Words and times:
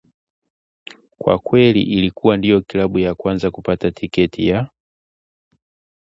Kwa 1.17 1.39
kweli 1.39 1.81
ilikuwa 1.81 2.37
ndio 2.37 2.61
klabu 2.61 2.99
ya 2.99 3.15
kwanza 3.15 3.51
kupata 3.51 3.91
tiketi 3.91 4.47
ya 4.47 4.69